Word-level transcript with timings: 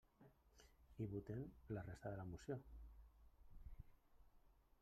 I 1.03 1.05
votem 1.11 1.43
la 1.77 1.83
resta 1.89 2.15
de 2.15 2.21
la 2.21 2.25
moció. 2.31 2.59